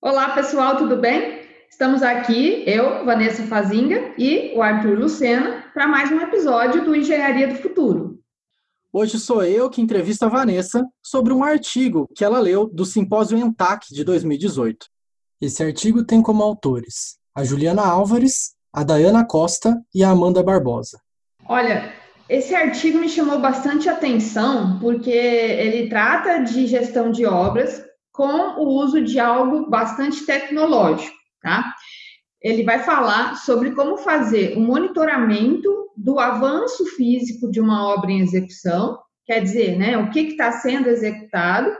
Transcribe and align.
Olá, 0.00 0.30
pessoal, 0.30 0.76
tudo 0.76 0.96
bem? 0.96 1.40
Estamos 1.68 2.04
aqui, 2.04 2.62
eu, 2.68 3.04
Vanessa 3.04 3.42
Fazinga 3.42 4.14
e 4.16 4.52
o 4.54 4.62
Arthur 4.62 4.96
Lucena, 4.96 5.64
para 5.74 5.88
mais 5.88 6.12
um 6.12 6.20
episódio 6.20 6.84
do 6.84 6.94
Engenharia 6.94 7.48
do 7.48 7.56
Futuro. 7.56 8.20
Hoje 8.92 9.18
sou 9.18 9.42
eu 9.42 9.68
que 9.68 9.82
entrevisto 9.82 10.24
a 10.24 10.28
Vanessa 10.28 10.86
sobre 11.02 11.32
um 11.32 11.42
artigo 11.42 12.08
que 12.14 12.24
ela 12.24 12.38
leu 12.38 12.70
do 12.72 12.86
Simpósio 12.86 13.36
ENTAC 13.36 13.92
de 13.92 14.04
2018. 14.04 14.86
Esse 15.40 15.64
artigo 15.64 16.04
tem 16.04 16.22
como 16.22 16.44
autores 16.44 17.18
a 17.34 17.42
Juliana 17.42 17.84
Álvares, 17.84 18.54
a 18.72 18.84
Dayana 18.84 19.24
Costa 19.24 19.76
e 19.92 20.04
a 20.04 20.10
Amanda 20.10 20.44
Barbosa. 20.44 21.00
Olha, 21.44 21.92
esse 22.28 22.54
artigo 22.54 22.98
me 22.98 23.08
chamou 23.08 23.40
bastante 23.40 23.88
atenção 23.88 24.78
porque 24.78 25.10
ele 25.10 25.88
trata 25.88 26.38
de 26.38 26.68
gestão 26.68 27.10
de 27.10 27.26
obras 27.26 27.87
com 28.18 28.60
o 28.60 28.66
uso 28.82 29.00
de 29.00 29.20
algo 29.20 29.70
bastante 29.70 30.26
tecnológico, 30.26 31.16
tá? 31.40 31.72
Ele 32.42 32.64
vai 32.64 32.80
falar 32.80 33.36
sobre 33.36 33.70
como 33.70 33.96
fazer 33.96 34.58
o 34.58 34.60
monitoramento 34.60 35.86
do 35.96 36.18
avanço 36.18 36.84
físico 36.96 37.48
de 37.48 37.60
uma 37.60 37.86
obra 37.86 38.10
em 38.10 38.18
execução, 38.18 38.98
quer 39.24 39.40
dizer, 39.40 39.78
né, 39.78 39.96
o 39.96 40.10
que 40.10 40.18
está 40.18 40.50
sendo 40.50 40.88
executado, 40.88 41.70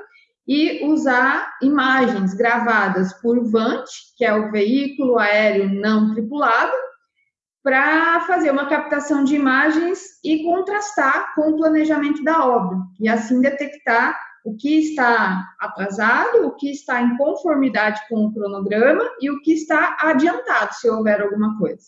e 0.47 0.87
usar 0.87 1.57
imagens 1.61 2.35
gravadas 2.35 3.13
por 3.15 3.51
VANT, 3.51 3.89
que 4.17 4.25
é 4.25 4.33
o 4.33 4.53
veículo 4.53 5.19
aéreo 5.19 5.69
não 5.69 6.15
tripulado, 6.15 6.73
para 7.65 8.21
fazer 8.21 8.53
uma 8.53 8.69
captação 8.69 9.25
de 9.25 9.35
imagens 9.35 9.99
e 10.25 10.45
contrastar 10.45 11.35
com 11.35 11.51
o 11.51 11.57
planejamento 11.57 12.23
da 12.23 12.47
obra, 12.47 12.79
e 13.01 13.09
assim 13.09 13.41
detectar 13.41 14.28
o 14.49 14.57
que 14.57 14.79
está 14.79 15.55
atrasado, 15.61 16.47
o 16.47 16.55
que 16.55 16.71
está 16.71 17.03
em 17.03 17.19
conformidade 17.19 18.01
com 18.09 18.25
o 18.25 18.33
cronograma 18.33 19.05
e 19.21 19.31
o 19.31 19.43
que 19.43 19.53
está 19.53 19.99
adiantado, 20.01 20.73
se 20.75 20.89
houver 20.89 21.21
alguma 21.21 21.59
coisa. 21.59 21.85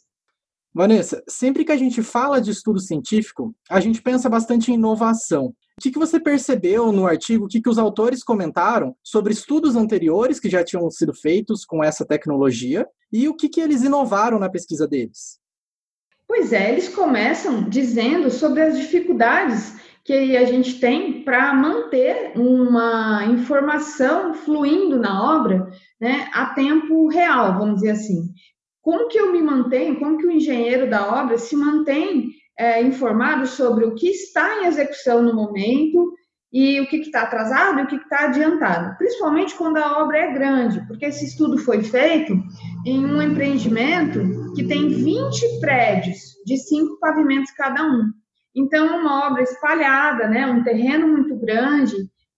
Vanessa, 0.74 1.22
sempre 1.26 1.64
que 1.64 1.72
a 1.72 1.76
gente 1.76 2.02
fala 2.02 2.38
de 2.38 2.50
estudo 2.50 2.78
científico, 2.78 3.54
a 3.68 3.80
gente 3.80 4.02
pensa 4.02 4.28
bastante 4.28 4.70
em 4.70 4.74
inovação. 4.74 5.46
O 5.46 5.54
que, 5.80 5.90
que 5.90 5.98
você 5.98 6.20
percebeu 6.20 6.92
no 6.92 7.06
artigo, 7.06 7.46
o 7.46 7.48
que, 7.48 7.62
que 7.62 7.68
os 7.70 7.78
autores 7.78 8.22
comentaram 8.22 8.94
sobre 9.02 9.32
estudos 9.32 9.74
anteriores 9.74 10.38
que 10.38 10.50
já 10.50 10.62
tinham 10.62 10.90
sido 10.90 11.14
feitos 11.14 11.64
com 11.64 11.82
essa 11.82 12.04
tecnologia 12.04 12.86
e 13.10 13.26
o 13.26 13.34
que, 13.34 13.48
que 13.48 13.60
eles 13.60 13.82
inovaram 13.82 14.38
na 14.38 14.50
pesquisa 14.50 14.86
deles? 14.86 15.40
Pois 16.28 16.52
é, 16.52 16.70
eles 16.70 16.88
começam 16.88 17.68
dizendo 17.68 18.30
sobre 18.30 18.62
as 18.62 18.78
dificuldades 18.78 19.80
que 20.04 20.36
a 20.36 20.44
gente 20.44 20.80
tem 20.80 21.22
para 21.22 21.52
manter 21.54 22.32
uma 22.36 23.24
informação 23.26 24.34
fluindo 24.34 24.98
na 24.98 25.38
obra 25.38 25.68
né, 26.00 26.28
a 26.32 26.46
tempo 26.46 27.08
real, 27.08 27.58
vamos 27.58 27.76
dizer 27.76 27.90
assim. 27.90 28.30
Como 28.80 29.08
que 29.08 29.18
eu 29.18 29.30
me 29.30 29.42
mantenho, 29.42 29.98
como 29.98 30.16
que 30.16 30.26
o 30.26 30.30
engenheiro 30.30 30.88
da 30.88 31.20
obra 31.20 31.36
se 31.36 31.54
mantém 31.54 32.30
é, 32.58 32.82
informado 32.82 33.46
sobre 33.46 33.84
o 33.84 33.94
que 33.94 34.08
está 34.08 34.62
em 34.62 34.66
execução 34.66 35.22
no 35.22 35.34
momento 35.34 36.12
e 36.52 36.80
o 36.80 36.88
que 36.88 36.96
está 36.96 37.22
atrasado 37.22 37.78
e 37.78 37.82
o 37.82 37.86
que 37.86 37.96
está 37.96 38.24
adiantado, 38.24 38.96
principalmente 38.98 39.54
quando 39.54 39.76
a 39.76 40.02
obra 40.02 40.18
é 40.18 40.32
grande, 40.32 40.84
porque 40.86 41.06
esse 41.06 41.24
estudo 41.24 41.58
foi 41.58 41.82
feito 41.82 42.34
em 42.84 43.04
um 43.04 43.22
empreendimento 43.22 44.20
que 44.54 44.64
tem 44.64 44.88
20 44.88 45.60
prédios 45.60 46.18
de 46.44 46.56
cinco 46.56 46.98
pavimentos 46.98 47.52
cada 47.52 47.84
um. 47.84 48.10
Então, 48.54 49.00
uma 49.00 49.28
obra 49.28 49.42
espalhada, 49.42 50.26
né, 50.26 50.46
um 50.46 50.62
terreno 50.62 51.08
muito 51.08 51.36
grande, 51.36 51.94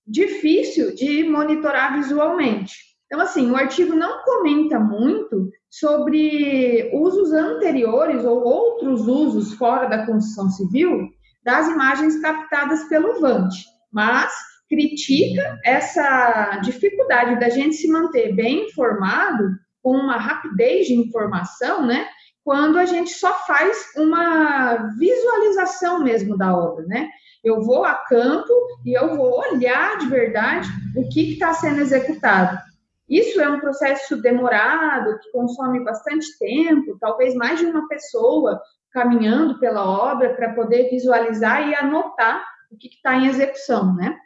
difícil 0.07 0.95
de 0.95 1.25
monitorar 1.25 1.95
visualmente. 1.95 2.75
Então, 3.07 3.21
assim, 3.21 3.51
o 3.51 3.57
artigo 3.57 3.95
não 3.95 4.23
comenta 4.25 4.79
muito 4.79 5.51
sobre 5.71 6.91
usos 6.95 7.33
anteriores 7.33 8.25
ou 8.25 8.43
outros 8.43 9.07
usos 9.07 9.55
fora 9.55 9.87
da 9.87 10.07
construção 10.07 10.49
civil 10.51 11.09
das 11.45 11.69
imagens 11.69 12.21
captadas 12.21 12.85
pelo 12.85 13.21
VANT, 13.21 13.53
mas 13.93 14.33
critica 14.69 15.59
essa 15.65 16.61
dificuldade 16.63 17.39
da 17.39 17.51
gente 17.51 17.75
se 17.75 17.89
manter 17.89 18.35
bem 18.35 18.67
informado, 18.67 19.51
com 19.83 19.95
uma 19.95 20.17
rapidez 20.17 20.87
de 20.87 20.95
informação, 20.95 21.85
né? 21.85 22.07
Quando 22.45 22.79
a 22.79 22.85
gente 22.85 23.11
só 23.11 23.33
faz 23.47 23.93
uma 23.97 24.89
visualização 24.99 26.03
mesmo 26.03 26.37
da 26.37 26.57
obra, 26.57 26.85
né? 26.87 27.09
Eu 27.43 27.63
vou 27.63 27.85
a 27.85 27.95
campo 27.95 28.53
e 28.85 28.97
eu 28.97 29.17
vou 29.17 29.41
olhar 29.41 29.99
de 29.99 30.07
verdade 30.07 30.69
o 30.97 31.09
que 31.09 31.33
está 31.33 31.53
sendo 31.55 31.81
executado. 31.81 32.59
Isso 33.09 33.41
é 33.41 33.49
um 33.49 33.61
processo 33.61 34.21
demorado, 34.23 35.19
que 35.19 35.31
consome 35.33 35.85
bastante 35.85 36.27
tempo, 36.39 36.97
talvez 37.01 37.35
mais 37.35 37.59
de 37.59 37.67
uma 37.67 37.87
pessoa 37.89 38.61
caminhando 38.91 39.59
pela 39.59 39.85
obra 39.85 40.35
para 40.35 40.55
poder 40.55 40.91
visualizar 40.91 41.69
e 41.69 41.75
anotar 41.75 42.45
o 42.71 42.77
que 42.77 42.89
está 42.89 43.17
em 43.17 43.27
execução, 43.27 43.95
né? 43.95 44.17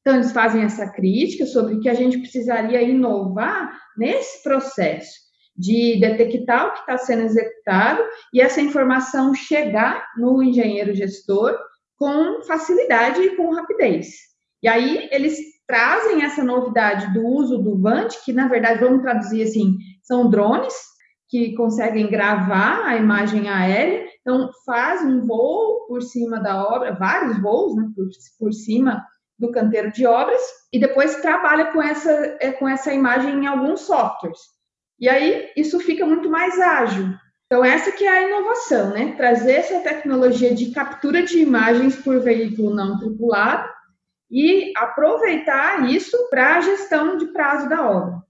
Então, 0.00 0.14
eles 0.14 0.32
fazem 0.32 0.62
essa 0.62 0.88
crítica 0.88 1.46
sobre 1.46 1.80
que 1.80 1.88
a 1.88 1.94
gente 1.94 2.18
precisaria 2.18 2.80
inovar 2.82 3.76
nesse 3.96 4.42
processo 4.42 5.25
de 5.56 5.98
detectar 6.00 6.66
o 6.66 6.72
que 6.72 6.80
está 6.80 6.98
sendo 6.98 7.22
executado 7.22 8.02
e 8.32 8.40
essa 8.40 8.60
informação 8.60 9.34
chegar 9.34 10.06
no 10.16 10.42
engenheiro 10.42 10.94
gestor 10.94 11.56
com 11.96 12.42
facilidade 12.42 13.20
e 13.20 13.36
com 13.36 13.54
rapidez. 13.54 14.08
E 14.62 14.68
aí 14.68 15.08
eles 15.10 15.38
trazem 15.66 16.22
essa 16.22 16.44
novidade 16.44 17.12
do 17.12 17.26
uso 17.26 17.58
do 17.58 17.80
VANT, 17.80 18.14
que 18.24 18.32
na 18.32 18.48
verdade 18.48 18.80
vamos 18.80 19.02
traduzir 19.02 19.42
assim, 19.42 19.76
são 20.02 20.30
drones 20.30 20.74
que 21.28 21.54
conseguem 21.54 22.08
gravar 22.08 22.84
a 22.84 22.96
imagem 22.96 23.48
aérea, 23.48 24.06
então 24.20 24.50
faz 24.64 25.02
um 25.02 25.26
voo 25.26 25.86
por 25.88 26.02
cima 26.02 26.38
da 26.38 26.64
obra, 26.64 26.94
vários 26.94 27.40
voos 27.40 27.74
né, 27.74 27.88
por, 27.96 28.06
por 28.38 28.52
cima 28.52 29.04
do 29.38 29.50
canteiro 29.50 29.90
de 29.90 30.06
obras, 30.06 30.40
e 30.72 30.78
depois 30.78 31.16
trabalha 31.16 31.72
com 31.72 31.82
essa, 31.82 32.10
é, 32.40 32.52
com 32.52 32.68
essa 32.68 32.92
imagem 32.92 33.34
em 33.34 33.46
alguns 33.46 33.80
softwares. 33.80 34.38
E 34.98 35.08
aí 35.08 35.50
isso 35.56 35.78
fica 35.80 36.06
muito 36.06 36.30
mais 36.30 36.58
ágil. 36.58 37.14
Então 37.46 37.64
essa 37.64 37.92
que 37.92 38.04
é 38.04 38.08
a 38.08 38.28
inovação, 38.28 38.90
né? 38.90 39.14
Trazer 39.16 39.52
essa 39.52 39.80
tecnologia 39.80 40.54
de 40.54 40.70
captura 40.72 41.22
de 41.22 41.38
imagens 41.38 41.96
por 41.96 42.20
veículo 42.20 42.74
não 42.74 42.98
tripulado 42.98 43.68
e 44.30 44.72
aproveitar 44.76 45.88
isso 45.88 46.16
para 46.28 46.56
a 46.56 46.60
gestão 46.60 47.16
de 47.16 47.26
prazo 47.26 47.68
da 47.68 47.88
obra. 47.88 48.26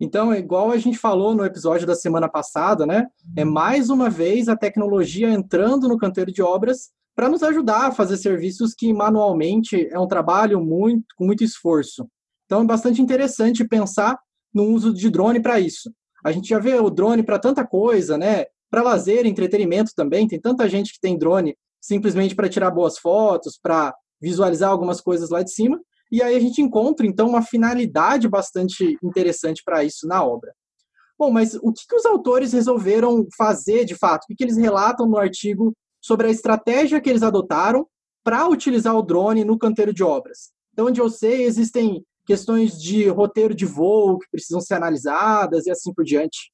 Então, 0.00 0.32
é 0.32 0.38
igual 0.38 0.70
a 0.70 0.76
gente 0.76 0.98
falou 0.98 1.34
no 1.34 1.44
episódio 1.44 1.86
da 1.86 1.94
semana 1.94 2.28
passada, 2.28 2.84
né? 2.84 3.06
É 3.36 3.44
mais 3.44 3.88
uma 3.88 4.10
vez 4.10 4.48
a 4.48 4.56
tecnologia 4.56 5.30
entrando 5.30 5.88
no 5.88 5.96
canteiro 5.96 6.32
de 6.32 6.42
obras 6.42 6.90
para 7.14 7.28
nos 7.28 7.42
ajudar 7.42 7.86
a 7.86 7.92
fazer 7.92 8.16
serviços 8.16 8.74
que 8.74 8.92
manualmente 8.92 9.88
é 9.90 9.98
um 9.98 10.08
trabalho 10.08 10.60
muito 10.60 11.06
com 11.16 11.24
muito 11.24 11.44
esforço. 11.44 12.06
Então, 12.44 12.62
é 12.62 12.66
bastante 12.66 13.00
interessante 13.00 13.66
pensar 13.66 14.18
no 14.54 14.64
uso 14.64 14.94
de 14.94 15.10
drone 15.10 15.40
para 15.40 15.58
isso. 15.58 15.92
A 16.24 16.30
gente 16.30 16.48
já 16.48 16.58
vê 16.58 16.74
o 16.74 16.88
drone 16.88 17.22
para 17.22 17.38
tanta 17.38 17.66
coisa, 17.66 18.16
né? 18.16 18.46
Para 18.70 18.82
lazer, 18.82 19.26
entretenimento 19.26 19.92
também. 19.94 20.28
Tem 20.28 20.40
tanta 20.40 20.68
gente 20.68 20.92
que 20.92 21.00
tem 21.00 21.18
drone 21.18 21.56
simplesmente 21.80 22.34
para 22.34 22.48
tirar 22.48 22.70
boas 22.70 22.96
fotos, 22.96 23.58
para 23.60 23.94
visualizar 24.20 24.70
algumas 24.70 25.00
coisas 25.00 25.28
lá 25.28 25.42
de 25.42 25.52
cima. 25.52 25.78
E 26.10 26.22
aí 26.22 26.36
a 26.36 26.40
gente 26.40 26.62
encontra, 26.62 27.06
então, 27.06 27.28
uma 27.28 27.42
finalidade 27.42 28.28
bastante 28.28 28.96
interessante 29.02 29.62
para 29.64 29.84
isso 29.84 30.06
na 30.06 30.24
obra. 30.24 30.54
Bom, 31.18 31.30
mas 31.30 31.54
o 31.54 31.72
que, 31.72 31.86
que 31.86 31.96
os 31.96 32.06
autores 32.06 32.52
resolveram 32.52 33.26
fazer 33.36 33.84
de 33.84 33.94
fato? 33.94 34.24
O 34.24 34.26
que, 34.28 34.34
que 34.34 34.44
eles 34.44 34.56
relatam 34.56 35.06
no 35.06 35.18
artigo 35.18 35.74
sobre 36.00 36.26
a 36.26 36.30
estratégia 36.30 37.00
que 37.00 37.10
eles 37.10 37.22
adotaram 37.22 37.86
para 38.22 38.48
utilizar 38.48 38.96
o 38.96 39.02
drone 39.02 39.44
no 39.44 39.58
canteiro 39.58 39.92
de 39.92 40.02
obras? 40.02 40.52
Então, 40.72 40.86
onde 40.86 41.00
eu 41.00 41.08
sei, 41.08 41.44
existem 41.44 42.04
questões 42.26 42.80
de 42.80 43.08
roteiro 43.08 43.54
de 43.54 43.66
voo 43.66 44.18
que 44.18 44.30
precisam 44.30 44.60
ser 44.60 44.74
analisadas 44.74 45.66
e 45.66 45.70
assim 45.70 45.92
por 45.92 46.04
diante? 46.04 46.52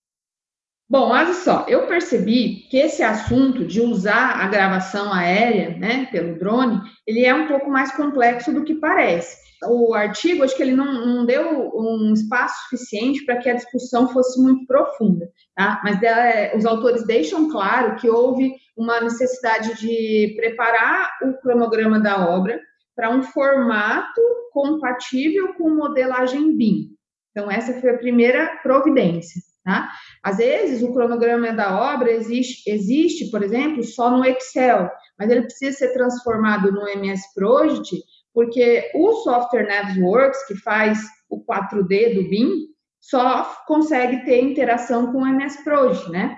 Bom, 0.90 1.10
olha 1.10 1.32
só, 1.34 1.64
eu 1.68 1.86
percebi 1.86 2.66
que 2.68 2.76
esse 2.76 3.00
assunto 3.00 3.64
de 3.64 3.80
usar 3.80 4.40
a 4.40 4.48
gravação 4.48 5.12
aérea, 5.12 5.78
né, 5.78 6.08
pelo 6.10 6.36
drone, 6.36 6.80
ele 7.06 7.24
é 7.24 7.32
um 7.32 7.46
pouco 7.46 7.70
mais 7.70 7.92
complexo 7.92 8.52
do 8.52 8.64
que 8.64 8.74
parece. 8.74 9.38
O 9.68 9.94
artigo, 9.94 10.42
acho 10.42 10.56
que 10.56 10.62
ele 10.62 10.74
não, 10.74 11.06
não 11.06 11.24
deu 11.24 11.70
um 11.76 12.12
espaço 12.12 12.64
suficiente 12.64 13.24
para 13.24 13.36
que 13.36 13.48
a 13.48 13.54
discussão 13.54 14.08
fosse 14.08 14.42
muito 14.42 14.66
profunda, 14.66 15.28
tá? 15.54 15.80
Mas 15.84 16.02
é, 16.02 16.56
os 16.56 16.64
autores 16.64 17.06
deixam 17.06 17.48
claro 17.48 17.94
que 17.94 18.10
houve 18.10 18.52
uma 18.76 19.00
necessidade 19.00 19.78
de 19.78 20.34
preparar 20.36 21.10
o 21.22 21.34
cronograma 21.34 22.00
da 22.00 22.28
obra, 22.28 22.58
para 22.94 23.10
um 23.10 23.22
formato 23.22 24.20
compatível 24.52 25.54
com 25.54 25.70
modelagem 25.70 26.56
BIM. 26.56 26.90
Então, 27.30 27.50
essa 27.50 27.80
foi 27.80 27.90
a 27.90 27.98
primeira 27.98 28.58
providência. 28.62 29.40
Tá? 29.64 29.90
Às 30.22 30.38
vezes, 30.38 30.82
o 30.82 30.92
cronograma 30.92 31.52
da 31.52 31.92
obra 31.92 32.10
existe, 32.10 32.68
existe, 32.68 33.30
por 33.30 33.42
exemplo, 33.42 33.82
só 33.84 34.10
no 34.10 34.24
Excel, 34.24 34.90
mas 35.18 35.30
ele 35.30 35.42
precisa 35.42 35.76
ser 35.76 35.92
transformado 35.92 36.72
no 36.72 36.88
MS 36.88 37.22
Project, 37.34 37.94
porque 38.32 38.90
o 38.94 39.12
software 39.16 39.66
Navisworks, 39.66 40.46
que 40.46 40.56
faz 40.56 40.98
o 41.28 41.44
4D 41.44 42.14
do 42.14 42.28
BIM, 42.28 42.68
só 43.00 43.44
consegue 43.66 44.24
ter 44.24 44.42
interação 44.42 45.12
com 45.12 45.22
o 45.22 45.26
MS 45.26 45.62
Project, 45.62 46.10
né? 46.10 46.36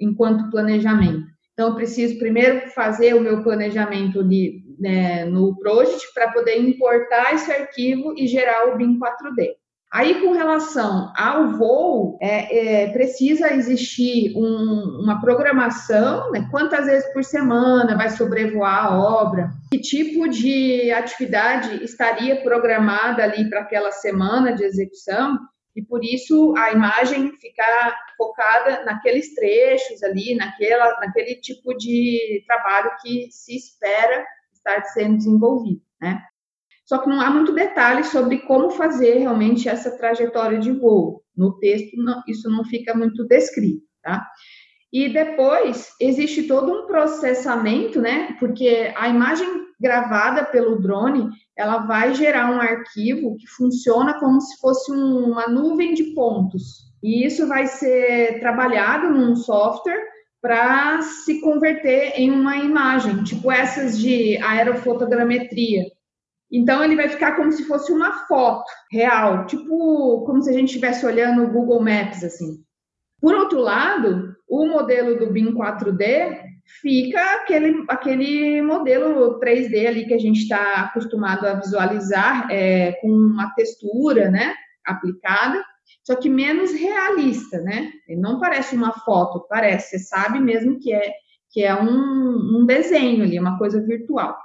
Enquanto 0.00 0.50
planejamento. 0.50 1.26
Então, 1.52 1.68
eu 1.68 1.74
preciso 1.74 2.18
primeiro 2.18 2.70
fazer 2.70 3.14
o 3.14 3.20
meu 3.20 3.42
planejamento 3.42 4.24
de, 4.24 4.61
né, 4.78 5.24
no 5.24 5.56
Project 5.58 6.12
para 6.14 6.32
poder 6.32 6.58
importar 6.58 7.34
esse 7.34 7.50
arquivo 7.50 8.14
e 8.16 8.26
gerar 8.26 8.68
o 8.68 8.76
BIM 8.76 8.98
4D. 8.98 9.50
Aí, 9.92 10.22
com 10.22 10.32
relação 10.32 11.12
ao 11.14 11.50
voo, 11.50 12.18
é, 12.22 12.84
é, 12.84 12.92
precisa 12.92 13.52
existir 13.52 14.34
um, 14.34 15.02
uma 15.02 15.20
programação, 15.20 16.30
né? 16.30 16.48
quantas 16.50 16.86
vezes 16.86 17.12
por 17.12 17.22
semana 17.22 17.94
vai 17.94 18.08
sobrevoar 18.08 18.86
a 18.86 18.98
obra, 18.98 19.50
que 19.70 19.78
tipo 19.78 20.30
de 20.30 20.90
atividade 20.92 21.84
estaria 21.84 22.42
programada 22.42 23.22
ali 23.22 23.50
para 23.50 23.60
aquela 23.60 23.90
semana 23.90 24.54
de 24.54 24.64
execução, 24.64 25.38
e 25.76 25.82
por 25.82 26.02
isso 26.02 26.54
a 26.56 26.72
imagem 26.72 27.30
ficar 27.38 27.94
focada 28.16 28.84
naqueles 28.84 29.34
trechos 29.34 30.02
ali, 30.02 30.34
naquela, 30.34 31.00
naquele 31.00 31.34
tipo 31.34 31.74
de 31.76 32.42
trabalho 32.46 32.92
que 33.02 33.28
se 33.30 33.56
espera 33.56 34.24
estar 34.66 34.84
sendo 34.86 35.16
desenvolvido, 35.16 35.82
né? 36.00 36.22
Só 36.84 36.98
que 36.98 37.08
não 37.08 37.20
há 37.20 37.30
muito 37.30 37.52
detalhe 37.52 38.04
sobre 38.04 38.38
como 38.38 38.70
fazer 38.70 39.18
realmente 39.18 39.68
essa 39.68 39.96
trajetória 39.96 40.58
de 40.58 40.72
voo. 40.72 41.22
No 41.36 41.58
texto, 41.58 41.96
não, 41.96 42.22
isso 42.28 42.50
não 42.50 42.64
fica 42.64 42.94
muito 42.94 43.24
descrito, 43.26 43.82
tá? 44.02 44.26
E 44.92 45.08
depois 45.08 45.90
existe 45.98 46.42
todo 46.42 46.70
um 46.70 46.86
processamento, 46.86 48.00
né? 48.00 48.36
Porque 48.38 48.92
a 48.94 49.08
imagem 49.08 49.62
gravada 49.80 50.44
pelo 50.44 50.80
drone, 50.80 51.28
ela 51.56 51.78
vai 51.78 52.14
gerar 52.14 52.52
um 52.52 52.60
arquivo 52.60 53.36
que 53.36 53.48
funciona 53.48 54.18
como 54.20 54.40
se 54.40 54.60
fosse 54.60 54.92
uma 54.92 55.48
nuvem 55.48 55.94
de 55.94 56.14
pontos. 56.14 56.92
E 57.02 57.26
isso 57.26 57.48
vai 57.48 57.66
ser 57.66 58.38
trabalhado 58.38 59.10
num 59.10 59.34
software 59.34 60.11
para 60.42 61.00
se 61.02 61.40
converter 61.40 62.14
em 62.16 62.30
uma 62.30 62.56
imagem, 62.56 63.22
tipo 63.22 63.50
essas 63.50 63.96
de 63.96 64.36
aerofotogrametria, 64.38 65.84
então 66.50 66.84
ele 66.84 66.96
vai 66.96 67.08
ficar 67.08 67.36
como 67.36 67.50
se 67.50 67.64
fosse 67.64 67.90
uma 67.90 68.26
foto 68.26 68.70
real, 68.90 69.46
tipo 69.46 70.24
como 70.26 70.42
se 70.42 70.50
a 70.50 70.52
gente 70.52 70.66
estivesse 70.66 71.06
olhando 71.06 71.44
o 71.44 71.50
Google 71.50 71.80
Maps 71.80 72.22
assim. 72.22 72.62
Por 73.20 73.34
outro 73.34 73.60
lado, 73.60 74.36
o 74.48 74.66
modelo 74.66 75.18
do 75.18 75.30
BIM 75.32 75.54
4D 75.54 76.42
fica 76.80 77.20
aquele, 77.36 77.84
aquele 77.88 78.60
modelo 78.60 79.38
3D 79.38 79.86
ali 79.86 80.06
que 80.06 80.14
a 80.14 80.18
gente 80.18 80.40
está 80.42 80.82
acostumado 80.82 81.46
a 81.46 81.54
visualizar 81.54 82.48
é, 82.50 82.92
com 83.00 83.08
uma 83.08 83.54
textura, 83.54 84.28
né, 84.30 84.54
aplicada, 84.84 85.64
só 86.04 86.16
que 86.16 86.28
menos 86.28 86.72
realista, 86.72 87.60
né? 87.60 87.90
Ele 88.08 88.20
não 88.20 88.40
parece 88.40 88.74
uma 88.74 88.92
foto, 88.92 89.46
parece, 89.48 89.90
você 89.90 89.98
sabe 90.00 90.40
mesmo 90.40 90.78
que 90.80 90.92
é 90.92 91.12
que 91.52 91.62
é 91.62 91.74
um, 91.74 92.60
um 92.60 92.66
desenho 92.66 93.22
ali, 93.22 93.38
uma 93.38 93.58
coisa 93.58 93.80
virtual. 93.82 94.36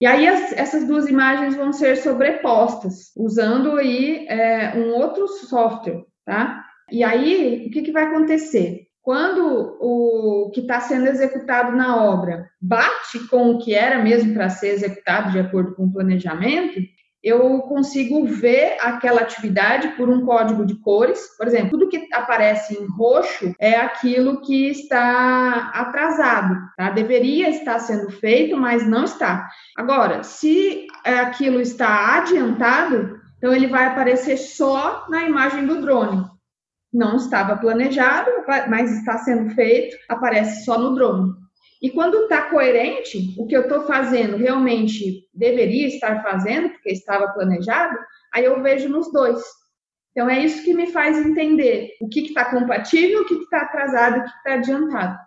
E 0.00 0.06
aí 0.06 0.28
as, 0.28 0.52
essas 0.52 0.86
duas 0.86 1.08
imagens 1.08 1.56
vão 1.56 1.72
ser 1.72 1.96
sobrepostas, 1.96 3.10
usando 3.16 3.72
aí 3.72 4.26
é, 4.28 4.74
um 4.76 4.94
outro 4.94 5.26
software, 5.26 6.04
tá? 6.24 6.64
E 6.90 7.02
aí, 7.02 7.66
o 7.66 7.70
que, 7.70 7.82
que 7.82 7.90
vai 7.90 8.04
acontecer? 8.04 8.86
Quando 9.02 9.76
o 9.80 10.50
que 10.52 10.60
está 10.60 10.80
sendo 10.80 11.06
executado 11.06 11.76
na 11.76 12.04
obra 12.04 12.48
bate 12.60 13.26
com 13.28 13.50
o 13.50 13.58
que 13.58 13.74
era 13.74 14.02
mesmo 14.02 14.34
para 14.34 14.48
ser 14.48 14.68
executado 14.68 15.32
de 15.32 15.38
acordo 15.38 15.74
com 15.74 15.84
o 15.84 15.92
planejamento, 15.92 16.80
eu 17.26 17.58
consigo 17.62 18.24
ver 18.24 18.76
aquela 18.80 19.22
atividade 19.22 19.88
por 19.96 20.08
um 20.08 20.24
código 20.24 20.64
de 20.64 20.76
cores. 20.76 21.36
Por 21.36 21.48
exemplo, 21.48 21.70
tudo 21.70 21.88
que 21.88 22.06
aparece 22.14 22.80
em 22.80 22.86
roxo 22.86 23.52
é 23.58 23.74
aquilo 23.74 24.40
que 24.42 24.70
está 24.70 25.72
atrasado, 25.74 26.54
tá? 26.76 26.90
Deveria 26.90 27.50
estar 27.50 27.80
sendo 27.80 28.12
feito, 28.12 28.56
mas 28.56 28.86
não 28.86 29.02
está. 29.02 29.48
Agora, 29.76 30.22
se 30.22 30.86
aquilo 31.04 31.60
está 31.60 32.18
adiantado, 32.18 33.18
então 33.38 33.52
ele 33.52 33.66
vai 33.66 33.86
aparecer 33.86 34.36
só 34.36 35.06
na 35.08 35.24
imagem 35.24 35.66
do 35.66 35.80
drone. 35.80 36.24
Não 36.92 37.16
estava 37.16 37.56
planejado, 37.56 38.30
mas 38.68 38.98
está 38.98 39.18
sendo 39.18 39.50
feito, 39.50 39.96
aparece 40.08 40.64
só 40.64 40.78
no 40.78 40.94
drone. 40.94 41.34
E 41.82 41.90
quando 41.90 42.22
está 42.22 42.50
coerente, 42.50 43.34
o 43.38 43.46
que 43.46 43.56
eu 43.56 43.62
estou 43.62 43.82
fazendo 43.82 44.36
realmente 44.36 45.28
deveria 45.34 45.88
estar 45.88 46.22
fazendo, 46.22 46.70
porque 46.70 46.90
estava 46.90 47.28
planejado, 47.28 47.98
aí 48.34 48.44
eu 48.44 48.62
vejo 48.62 48.88
nos 48.88 49.12
dois. 49.12 49.42
Então 50.12 50.30
é 50.30 50.42
isso 50.42 50.64
que 50.64 50.72
me 50.72 50.86
faz 50.86 51.18
entender 51.18 51.90
o 52.00 52.08
que 52.08 52.20
está 52.20 52.46
compatível, 52.50 53.20
o 53.20 53.26
que 53.26 53.34
está 53.34 53.58
atrasado, 53.58 54.20
o 54.20 54.22
que 54.24 54.30
está 54.30 54.54
adiantado. 54.54 55.18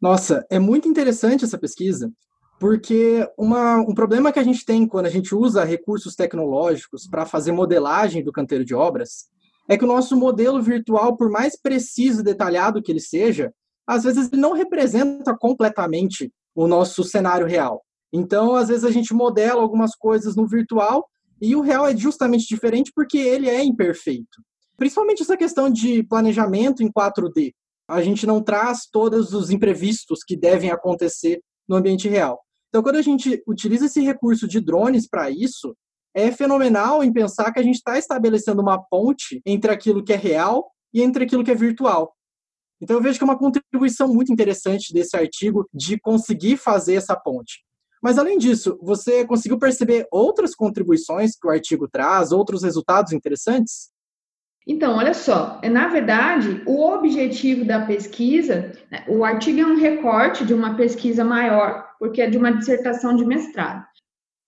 Nossa, 0.00 0.44
é 0.50 0.58
muito 0.58 0.88
interessante 0.88 1.44
essa 1.44 1.58
pesquisa, 1.58 2.10
porque 2.58 3.28
uma, 3.38 3.76
um 3.76 3.94
problema 3.94 4.32
que 4.32 4.38
a 4.40 4.42
gente 4.42 4.64
tem 4.64 4.88
quando 4.88 5.06
a 5.06 5.10
gente 5.10 5.34
usa 5.34 5.62
recursos 5.62 6.16
tecnológicos 6.16 7.06
para 7.06 7.24
fazer 7.24 7.52
modelagem 7.52 8.24
do 8.24 8.32
canteiro 8.32 8.64
de 8.64 8.74
obras 8.74 9.28
é 9.68 9.78
que 9.78 9.84
o 9.84 9.88
nosso 9.88 10.16
modelo 10.16 10.60
virtual, 10.60 11.16
por 11.16 11.30
mais 11.30 11.56
preciso 11.56 12.22
e 12.22 12.24
detalhado 12.24 12.82
que 12.82 12.90
ele 12.90 12.98
seja, 12.98 13.54
às 13.90 14.04
vezes 14.04 14.30
ele 14.30 14.40
não 14.40 14.52
representa 14.52 15.36
completamente 15.36 16.32
o 16.54 16.68
nosso 16.68 17.02
cenário 17.02 17.44
real. 17.44 17.82
Então, 18.12 18.54
às 18.54 18.68
vezes 18.68 18.84
a 18.84 18.90
gente 18.92 19.12
modela 19.12 19.60
algumas 19.60 19.96
coisas 19.96 20.36
no 20.36 20.46
virtual 20.46 21.08
e 21.42 21.56
o 21.56 21.60
real 21.60 21.88
é 21.88 21.96
justamente 21.96 22.46
diferente 22.46 22.92
porque 22.94 23.18
ele 23.18 23.48
é 23.48 23.64
imperfeito. 23.64 24.40
Principalmente 24.76 25.22
essa 25.22 25.36
questão 25.36 25.68
de 25.68 26.04
planejamento 26.04 26.84
em 26.84 26.90
4D. 26.90 27.52
A 27.88 28.00
gente 28.00 28.28
não 28.28 28.40
traz 28.40 28.86
todos 28.92 29.32
os 29.32 29.50
imprevistos 29.50 30.20
que 30.24 30.36
devem 30.36 30.70
acontecer 30.70 31.40
no 31.68 31.74
ambiente 31.74 32.08
real. 32.08 32.40
Então, 32.68 32.84
quando 32.84 32.96
a 32.96 33.02
gente 33.02 33.42
utiliza 33.44 33.86
esse 33.86 34.00
recurso 34.00 34.46
de 34.46 34.60
drones 34.60 35.08
para 35.08 35.28
isso, 35.30 35.74
é 36.14 36.30
fenomenal 36.30 37.02
em 37.02 37.12
pensar 37.12 37.52
que 37.52 37.58
a 37.58 37.62
gente 37.64 37.76
está 37.76 37.98
estabelecendo 37.98 38.62
uma 38.62 38.80
ponte 38.80 39.42
entre 39.44 39.72
aquilo 39.72 40.04
que 40.04 40.12
é 40.12 40.16
real 40.16 40.70
e 40.94 41.02
entre 41.02 41.24
aquilo 41.24 41.42
que 41.42 41.50
é 41.50 41.56
virtual. 41.56 42.14
Então 42.80 42.96
eu 42.96 43.02
vejo 43.02 43.18
que 43.18 43.24
é 43.24 43.26
uma 43.26 43.38
contribuição 43.38 44.08
muito 44.08 44.32
interessante 44.32 44.92
desse 44.92 45.16
artigo 45.16 45.68
de 45.72 45.98
conseguir 45.98 46.56
fazer 46.56 46.94
essa 46.94 47.14
ponte. 47.16 47.62
Mas 48.02 48.18
além 48.18 48.38
disso, 48.38 48.78
você 48.80 49.26
conseguiu 49.26 49.58
perceber 49.58 50.06
outras 50.10 50.54
contribuições 50.54 51.36
que 51.38 51.46
o 51.46 51.50
artigo 51.50 51.86
traz, 51.86 52.32
outros 52.32 52.62
resultados 52.62 53.12
interessantes? 53.12 53.90
Então, 54.66 54.96
olha 54.96 55.14
só, 55.14 55.60
na 55.70 55.88
verdade, 55.88 56.62
o 56.66 56.86
objetivo 56.86 57.64
da 57.64 57.84
pesquisa, 57.84 58.72
né, 58.90 59.04
o 59.08 59.24
artigo 59.24 59.60
é 59.60 59.66
um 59.66 59.76
recorte 59.76 60.44
de 60.44 60.54
uma 60.54 60.76
pesquisa 60.76 61.24
maior, 61.24 61.86
porque 61.98 62.22
é 62.22 62.30
de 62.30 62.38
uma 62.38 62.52
dissertação 62.52 63.16
de 63.16 63.24
mestrado. 63.24 63.84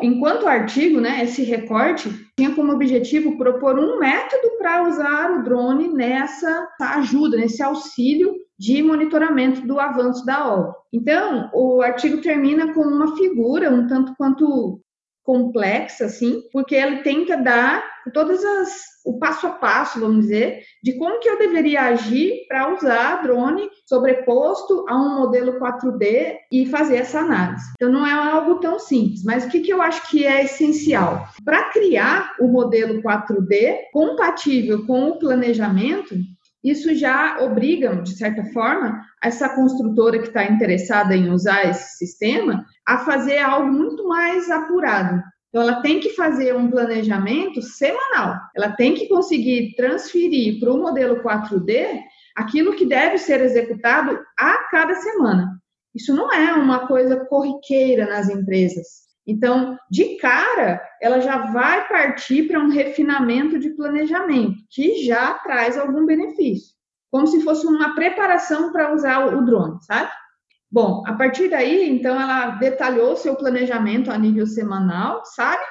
Enquanto 0.02 0.48
artigo, 0.48 1.00
né, 1.00 1.22
esse 1.22 1.42
recorte 1.44 2.10
tinha 2.36 2.54
como 2.54 2.72
objetivo 2.72 3.38
propor 3.38 3.78
um 3.78 3.98
método 3.98 4.58
para 4.58 4.88
usar 4.88 5.30
o 5.32 5.44
drone 5.44 5.88
nessa 5.88 6.68
ajuda, 6.80 7.36
nesse 7.36 7.62
auxílio 7.62 8.34
de 8.58 8.82
monitoramento 8.82 9.66
do 9.66 9.78
avanço 9.78 10.24
da 10.26 10.52
obra. 10.52 10.74
Então, 10.92 11.50
o 11.54 11.82
artigo 11.82 12.20
termina 12.20 12.74
com 12.74 12.82
uma 12.82 13.16
figura 13.16 13.70
um 13.70 13.86
tanto 13.86 14.14
quanto 14.16 14.80
complexa, 15.24 16.06
assim, 16.06 16.42
porque 16.52 16.74
ele 16.74 17.02
tenta 17.02 17.36
dar 17.36 17.82
todas 18.12 18.44
as 18.44 18.92
o 19.04 19.18
passo 19.18 19.46
a 19.46 19.50
passo, 19.50 20.00
vamos 20.00 20.22
dizer, 20.22 20.62
de 20.82 20.92
como 20.94 21.18
que 21.20 21.28
eu 21.28 21.38
deveria 21.38 21.82
agir 21.82 22.46
para 22.46 22.74
usar 22.74 23.22
drone 23.22 23.68
sobreposto 23.86 24.84
a 24.88 24.96
um 24.96 25.18
modelo 25.18 25.58
4D 25.58 26.36
e 26.50 26.66
fazer 26.66 26.96
essa 26.96 27.20
análise. 27.20 27.64
Então 27.74 27.90
não 27.90 28.06
é 28.06 28.12
algo 28.12 28.60
tão 28.60 28.78
simples, 28.78 29.24
mas 29.24 29.44
o 29.44 29.48
que, 29.48 29.60
que 29.60 29.72
eu 29.72 29.82
acho 29.82 30.08
que 30.08 30.24
é 30.24 30.44
essencial? 30.44 31.26
Para 31.44 31.70
criar 31.70 32.32
o 32.40 32.46
modelo 32.46 33.02
4D 33.02 33.90
compatível 33.92 34.86
com 34.86 35.10
o 35.10 35.18
planejamento, 35.18 36.14
isso 36.62 36.94
já 36.94 37.38
obriga, 37.40 37.96
de 37.96 38.16
certa 38.16 38.44
forma, 38.46 39.04
essa 39.22 39.48
construtora 39.48 40.18
que 40.18 40.28
está 40.28 40.44
interessada 40.44 41.16
em 41.16 41.30
usar 41.30 41.68
esse 41.68 41.98
sistema 41.98 42.64
a 42.86 42.98
fazer 42.98 43.38
algo 43.38 43.72
muito 43.72 44.06
mais 44.06 44.48
apurado. 44.50 45.20
Então, 45.48 45.62
ela 45.62 45.82
tem 45.82 46.00
que 46.00 46.10
fazer 46.10 46.56
um 46.56 46.70
planejamento 46.70 47.60
semanal. 47.60 48.38
Ela 48.56 48.72
tem 48.72 48.94
que 48.94 49.08
conseguir 49.08 49.74
transferir 49.76 50.58
para 50.60 50.72
o 50.72 50.78
modelo 50.78 51.22
4D 51.22 52.00
aquilo 52.34 52.74
que 52.74 52.86
deve 52.86 53.18
ser 53.18 53.40
executado 53.40 54.18
a 54.38 54.68
cada 54.70 54.94
semana. 54.94 55.60
Isso 55.94 56.14
não 56.14 56.32
é 56.32 56.54
uma 56.54 56.86
coisa 56.86 57.26
corriqueira 57.26 58.06
nas 58.06 58.30
empresas. 58.30 59.11
Então, 59.26 59.78
de 59.90 60.16
cara, 60.16 60.82
ela 61.00 61.20
já 61.20 61.52
vai 61.52 61.86
partir 61.88 62.48
para 62.48 62.60
um 62.60 62.68
refinamento 62.68 63.58
de 63.58 63.70
planejamento, 63.70 64.56
que 64.70 65.04
já 65.04 65.34
traz 65.34 65.78
algum 65.78 66.04
benefício, 66.04 66.74
como 67.10 67.26
se 67.26 67.40
fosse 67.42 67.66
uma 67.66 67.94
preparação 67.94 68.72
para 68.72 68.92
usar 68.92 69.26
o 69.26 69.44
drone, 69.44 69.78
sabe? 69.82 70.10
Bom, 70.70 71.04
a 71.06 71.12
partir 71.12 71.50
daí, 71.50 71.88
então, 71.88 72.20
ela 72.20 72.52
detalhou 72.56 73.14
seu 73.14 73.36
planejamento 73.36 74.10
a 74.10 74.18
nível 74.18 74.46
semanal, 74.46 75.22
sabe 75.24 75.62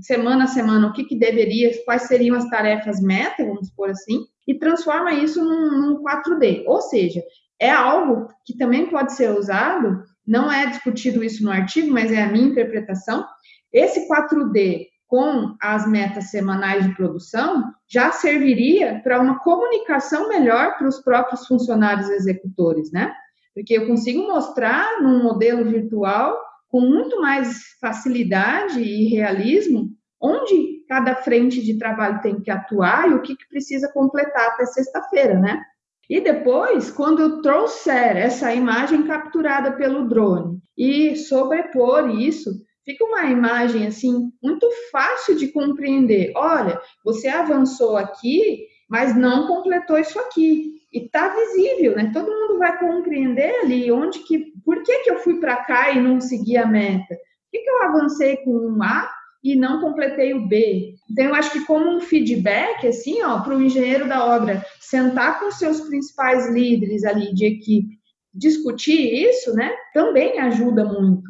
semana 0.00 0.44
a 0.44 0.48
semana, 0.48 0.88
o 0.88 0.92
que, 0.92 1.04
que 1.04 1.18
deveria, 1.18 1.70
quais 1.84 2.02
seriam 2.02 2.36
as 2.36 2.48
tarefas 2.48 3.00
meta, 3.00 3.44
vamos 3.44 3.70
por 3.70 3.90
assim, 3.90 4.26
e 4.46 4.58
transforma 4.58 5.12
isso 5.12 5.42
num, 5.44 5.80
num 5.80 6.02
4D. 6.02 6.64
Ou 6.66 6.80
seja, 6.80 7.22
é 7.60 7.70
algo 7.70 8.28
que 8.44 8.56
também 8.56 8.88
pode 8.88 9.14
ser 9.14 9.30
usado, 9.36 10.02
não 10.28 10.52
é 10.52 10.66
discutido 10.66 11.24
isso 11.24 11.42
no 11.42 11.50
artigo, 11.50 11.90
mas 11.90 12.12
é 12.12 12.22
a 12.22 12.30
minha 12.30 12.48
interpretação. 12.48 13.24
Esse 13.72 14.06
4D 14.06 14.86
com 15.06 15.56
as 15.60 15.88
metas 15.88 16.30
semanais 16.30 16.86
de 16.86 16.94
produção 16.94 17.64
já 17.88 18.12
serviria 18.12 19.00
para 19.02 19.20
uma 19.22 19.38
comunicação 19.38 20.28
melhor 20.28 20.76
para 20.76 20.86
os 20.86 21.00
próprios 21.00 21.46
funcionários 21.46 22.10
executores, 22.10 22.92
né? 22.92 23.10
Porque 23.54 23.72
eu 23.72 23.86
consigo 23.86 24.28
mostrar 24.28 25.00
num 25.00 25.22
modelo 25.22 25.64
virtual 25.64 26.38
com 26.68 26.82
muito 26.82 27.18
mais 27.22 27.60
facilidade 27.80 28.80
e 28.82 29.08
realismo 29.08 29.88
onde 30.20 30.84
cada 30.88 31.14
frente 31.16 31.64
de 31.64 31.78
trabalho 31.78 32.20
tem 32.20 32.40
que 32.40 32.50
atuar 32.50 33.08
e 33.08 33.14
o 33.14 33.22
que, 33.22 33.34
que 33.34 33.48
precisa 33.48 33.90
completar 33.92 34.48
até 34.48 34.66
sexta-feira, 34.66 35.38
né? 35.38 35.62
E 36.08 36.20
depois, 36.20 36.90
quando 36.90 37.20
eu 37.20 37.42
trouxer 37.42 38.16
essa 38.16 38.54
imagem 38.54 39.02
capturada 39.02 39.72
pelo 39.72 40.08
drone 40.08 40.58
e 40.76 41.14
sobrepor 41.16 42.08
isso, 42.18 42.50
fica 42.84 43.04
uma 43.04 43.26
imagem 43.26 43.86
assim 43.86 44.30
muito 44.42 44.66
fácil 44.90 45.36
de 45.36 45.48
compreender. 45.48 46.32
Olha, 46.34 46.80
você 47.04 47.28
avançou 47.28 47.96
aqui, 47.96 48.66
mas 48.88 49.14
não 49.14 49.46
completou 49.46 49.98
isso 49.98 50.18
aqui. 50.18 50.78
E 50.90 51.06
tá 51.10 51.28
visível, 51.28 51.94
né? 51.94 52.10
Todo 52.14 52.32
mundo 52.32 52.58
vai 52.58 52.78
compreender 52.78 53.60
ali 53.60 53.92
onde 53.92 54.20
que, 54.20 54.52
por 54.64 54.82
que 54.82 55.00
que 55.00 55.10
eu 55.10 55.18
fui 55.18 55.38
para 55.38 55.56
cá 55.56 55.90
e 55.90 56.00
não 56.00 56.18
segui 56.18 56.56
a 56.56 56.66
meta? 56.66 57.14
Por 57.14 57.50
que, 57.52 57.58
que 57.58 57.70
eu 57.70 57.82
avancei 57.82 58.38
com 58.38 58.52
um 58.52 58.82
A 58.82 59.10
e 59.42 59.54
não 59.54 59.80
completei 59.80 60.34
o 60.34 60.46
B. 60.46 60.94
Então, 61.10 61.26
eu 61.26 61.34
acho 61.34 61.52
que 61.52 61.64
como 61.64 61.96
um 61.96 62.00
feedback, 62.00 62.86
assim, 62.86 63.22
ó, 63.22 63.40
para 63.40 63.56
o 63.56 63.62
engenheiro 63.62 64.08
da 64.08 64.24
obra 64.24 64.64
sentar 64.80 65.40
com 65.40 65.50
seus 65.50 65.80
principais 65.82 66.50
líderes 66.52 67.04
ali 67.04 67.32
de 67.34 67.46
equipe, 67.46 67.98
discutir 68.34 69.28
isso, 69.28 69.54
né, 69.54 69.72
também 69.94 70.38
ajuda 70.38 70.84
muito. 70.84 71.28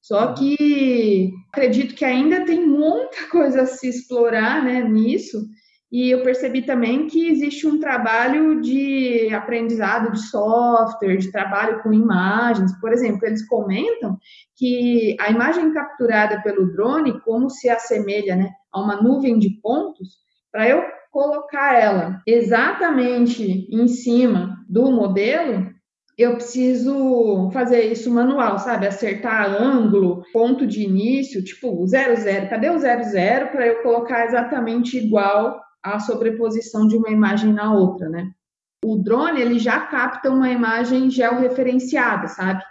Só 0.00 0.32
que 0.32 1.30
acredito 1.52 1.94
que 1.94 2.04
ainda 2.04 2.44
tem 2.44 2.66
muita 2.66 3.28
coisa 3.30 3.62
a 3.62 3.66
se 3.66 3.88
explorar, 3.88 4.64
né, 4.64 4.82
nisso, 4.82 5.46
e 5.90 6.10
eu 6.10 6.22
percebi 6.22 6.62
também 6.62 7.06
que 7.06 7.28
existe 7.28 7.66
um 7.66 7.80
trabalho 7.80 8.60
de 8.60 9.32
aprendizado 9.32 10.12
de 10.12 10.20
software, 10.28 11.16
de 11.16 11.32
trabalho 11.32 11.82
com 11.82 11.92
imagens. 11.94 12.78
Por 12.78 12.92
exemplo, 12.92 13.26
eles 13.26 13.46
comentam 13.46 14.18
que 14.54 15.16
a 15.18 15.30
imagem 15.30 15.72
capturada 15.72 16.42
pelo 16.42 16.70
drone, 16.72 17.18
como 17.20 17.48
se 17.48 17.70
assemelha 17.70 18.36
né, 18.36 18.50
a 18.70 18.82
uma 18.82 19.00
nuvem 19.00 19.38
de 19.38 19.50
pontos, 19.62 20.08
para 20.52 20.68
eu 20.68 20.82
colocar 21.10 21.74
ela 21.74 22.20
exatamente 22.26 23.66
em 23.72 23.88
cima 23.88 24.58
do 24.68 24.90
modelo, 24.92 25.72
eu 26.18 26.34
preciso 26.34 27.48
fazer 27.50 27.92
isso 27.92 28.12
manual, 28.12 28.58
sabe? 28.58 28.86
Acertar 28.86 29.50
ângulo, 29.50 30.22
ponto 30.32 30.66
de 30.66 30.82
início, 30.82 31.42
tipo 31.42 31.86
00. 31.86 32.50
Cadê 32.50 32.68
o 32.68 32.78
00 32.78 33.52
para 33.52 33.66
eu 33.66 33.82
colocar 33.82 34.26
exatamente 34.26 34.98
igual 34.98 35.62
a 35.94 36.00
sobreposição 36.00 36.86
de 36.86 36.96
uma 36.96 37.10
imagem 37.10 37.52
na 37.52 37.72
outra, 37.72 38.08
né? 38.08 38.30
O 38.84 38.96
drone, 38.96 39.40
ele 39.40 39.58
já 39.58 39.80
capta 39.80 40.30
uma 40.30 40.50
imagem 40.50 41.10
georreferenciada, 41.10 42.28
sabe? 42.28 42.62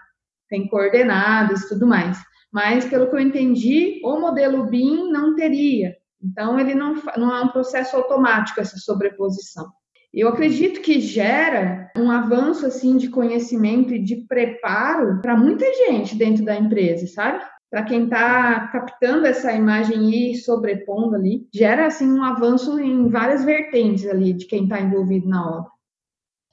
Tem 0.49 0.67
coordenadas 0.67 1.61
e 1.61 1.69
tudo 1.69 1.85
mais. 1.85 2.17
Mas, 2.51 2.85
pelo 2.85 3.09
que 3.09 3.15
eu 3.15 3.19
entendi, 3.19 4.01
o 4.03 4.19
modelo 4.19 4.65
BIM 4.65 5.11
não 5.11 5.35
teria. 5.35 5.95
Então, 6.21 6.59
ele 6.59 6.73
não, 6.73 6.95
não 7.17 7.35
é 7.35 7.41
um 7.41 7.49
processo 7.49 7.95
automático, 7.95 8.59
essa 8.59 8.77
sobreposição. 8.77 9.67
Eu 10.13 10.29
acredito 10.29 10.81
que 10.81 10.99
gera 10.99 11.91
um 11.97 12.09
avanço, 12.09 12.65
assim, 12.65 12.97
de 12.97 13.09
conhecimento 13.09 13.93
e 13.93 13.99
de 14.01 14.25
preparo 14.27 15.21
para 15.21 15.35
muita 15.35 15.65
gente 15.73 16.15
dentro 16.15 16.43
da 16.45 16.55
empresa, 16.55 17.05
sabe? 17.07 17.43
Para 17.69 17.83
quem 17.83 18.05
está 18.05 18.67
captando 18.67 19.25
essa 19.25 19.51
imagem 19.51 20.31
e 20.31 20.35
sobrepondo 20.35 21.15
ali, 21.15 21.47
gera 21.53 21.87
assim 21.87 22.07
um 22.11 22.23
avanço 22.23 22.79
em 22.79 23.09
várias 23.09 23.43
vertentes 23.43 24.07
ali 24.07 24.33
de 24.33 24.45
quem 24.45 24.63
está 24.63 24.79
envolvido 24.79 25.27
na 25.27 25.57
obra. 25.59 25.71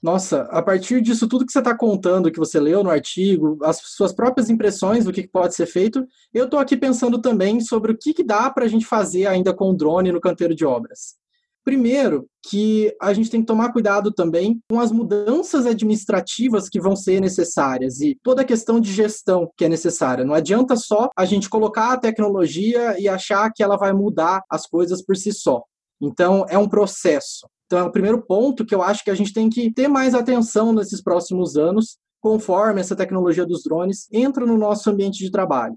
Nossa, 0.02 0.42
a 0.50 0.60
partir 0.60 1.00
disso 1.00 1.26
tudo 1.26 1.46
que 1.46 1.52
você 1.52 1.60
está 1.60 1.74
contando, 1.74 2.30
que 2.30 2.38
você 2.38 2.60
leu 2.60 2.84
no 2.84 2.90
artigo, 2.90 3.56
as 3.62 3.78
suas 3.78 4.12
próprias 4.12 4.50
impressões 4.50 5.06
do 5.06 5.12
que 5.12 5.26
pode 5.26 5.54
ser 5.54 5.64
feito, 5.64 6.06
eu 6.32 6.44
estou 6.44 6.60
aqui 6.60 6.76
pensando 6.76 7.18
também 7.18 7.58
sobre 7.60 7.92
o 7.92 7.96
que, 7.96 8.12
que 8.12 8.22
dá 8.22 8.50
para 8.50 8.66
a 8.66 8.68
gente 8.68 8.84
fazer 8.84 9.26
ainda 9.26 9.54
com 9.54 9.70
o 9.70 9.74
drone 9.74 10.12
no 10.12 10.20
canteiro 10.20 10.54
de 10.54 10.62
obras. 10.62 11.16
Primeiro, 11.64 12.26
que 12.46 12.94
a 13.00 13.14
gente 13.14 13.30
tem 13.30 13.40
que 13.40 13.46
tomar 13.46 13.72
cuidado 13.72 14.12
também 14.12 14.60
com 14.68 14.78
as 14.78 14.92
mudanças 14.92 15.64
administrativas 15.64 16.68
que 16.68 16.78
vão 16.78 16.94
ser 16.94 17.20
necessárias 17.20 18.00
e 18.00 18.18
toda 18.22 18.42
a 18.42 18.44
questão 18.44 18.78
de 18.78 18.92
gestão 18.92 19.50
que 19.56 19.64
é 19.64 19.68
necessária. 19.68 20.26
Não 20.26 20.34
adianta 20.34 20.76
só 20.76 21.08
a 21.16 21.24
gente 21.24 21.48
colocar 21.48 21.92
a 21.92 21.96
tecnologia 21.96 23.00
e 23.00 23.08
achar 23.08 23.50
que 23.50 23.62
ela 23.62 23.78
vai 23.78 23.94
mudar 23.94 24.42
as 24.50 24.66
coisas 24.66 25.02
por 25.02 25.16
si 25.16 25.32
só. 25.32 25.62
Então, 26.02 26.44
é 26.50 26.58
um 26.58 26.68
processo. 26.68 27.48
Então, 27.66 27.78
é 27.78 27.82
o 27.82 27.92
primeiro 27.92 28.20
ponto 28.20 28.66
que 28.66 28.74
eu 28.74 28.82
acho 28.82 29.02
que 29.02 29.10
a 29.10 29.14
gente 29.14 29.32
tem 29.32 29.48
que 29.48 29.72
ter 29.72 29.88
mais 29.88 30.14
atenção 30.14 30.70
nesses 30.70 31.02
próximos 31.02 31.56
anos, 31.56 31.96
conforme 32.20 32.80
essa 32.80 32.94
tecnologia 32.94 33.46
dos 33.46 33.62
drones 33.62 34.06
entra 34.12 34.44
no 34.44 34.58
nosso 34.58 34.90
ambiente 34.90 35.18
de 35.18 35.30
trabalho. 35.30 35.74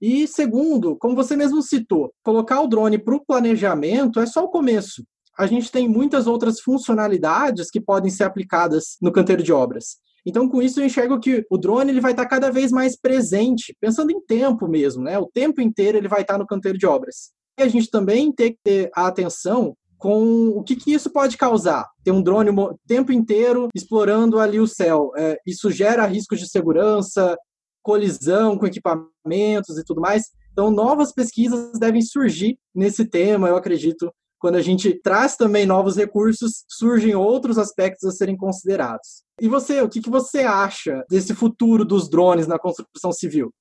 E 0.00 0.26
segundo, 0.26 0.96
como 0.96 1.16
você 1.16 1.36
mesmo 1.36 1.60
citou, 1.62 2.12
colocar 2.22 2.60
o 2.60 2.68
drone 2.68 2.98
para 2.98 3.14
o 3.14 3.24
planejamento 3.24 4.20
é 4.20 4.26
só 4.26 4.44
o 4.44 4.48
começo. 4.48 5.02
A 5.38 5.46
gente 5.46 5.70
tem 5.70 5.88
muitas 5.88 6.26
outras 6.26 6.60
funcionalidades 6.60 7.70
que 7.70 7.80
podem 7.80 8.10
ser 8.10 8.24
aplicadas 8.24 8.96
no 9.00 9.12
canteiro 9.12 9.42
de 9.42 9.52
obras. 9.52 9.96
Então, 10.26 10.48
com 10.48 10.60
isso, 10.60 10.80
eu 10.80 10.84
enxergo 10.84 11.18
que 11.20 11.44
o 11.50 11.56
drone 11.56 11.90
ele 11.90 12.00
vai 12.00 12.10
estar 12.10 12.26
cada 12.26 12.50
vez 12.50 12.70
mais 12.70 12.96
presente, 12.96 13.74
pensando 13.80 14.10
em 14.10 14.20
tempo 14.20 14.68
mesmo, 14.68 15.02
né? 15.02 15.18
O 15.18 15.26
tempo 15.26 15.60
inteiro 15.60 15.96
ele 15.96 16.08
vai 16.08 16.22
estar 16.22 16.38
no 16.38 16.46
canteiro 16.46 16.76
de 16.76 16.86
obras. 16.86 17.30
E 17.58 17.62
a 17.62 17.68
gente 17.68 17.88
também 17.90 18.32
tem 18.32 18.52
que 18.52 18.58
ter 18.62 18.90
a 18.94 19.06
atenção 19.06 19.74
com 19.96 20.48
o 20.50 20.62
que, 20.62 20.76
que 20.76 20.92
isso 20.92 21.10
pode 21.10 21.36
causar. 21.36 21.88
Ter 22.04 22.12
um 22.12 22.22
drone 22.22 22.50
o 22.50 22.78
tempo 22.86 23.12
inteiro 23.12 23.68
explorando 23.74 24.38
ali 24.38 24.60
o 24.60 24.66
céu. 24.66 25.12
É, 25.16 25.38
isso 25.46 25.70
gera 25.70 26.06
riscos 26.06 26.38
de 26.38 26.48
segurança, 26.48 27.36
colisão 27.82 28.56
com 28.58 28.66
equipamentos 28.66 29.78
e 29.78 29.84
tudo 29.84 30.00
mais. 30.00 30.24
Então, 30.52 30.70
novas 30.70 31.12
pesquisas 31.12 31.78
devem 31.78 32.02
surgir 32.02 32.58
nesse 32.74 33.04
tema, 33.04 33.48
eu 33.48 33.56
acredito. 33.56 34.12
Quando 34.38 34.56
a 34.56 34.62
gente 34.62 34.94
traz 35.02 35.36
também 35.36 35.66
novos 35.66 35.96
recursos, 35.96 36.64
surgem 36.68 37.14
outros 37.14 37.58
aspectos 37.58 38.08
a 38.08 38.12
serem 38.12 38.36
considerados. 38.36 39.24
E 39.40 39.48
você, 39.48 39.80
o 39.82 39.88
que, 39.88 40.00
você 40.08 40.40
acha 40.40 41.04
desse 41.10 41.34
futuro 41.34 41.84
dos 41.84 42.08
drones 42.08 42.46
na 42.46 42.58
construção 42.58 43.12
civil? 43.12 43.52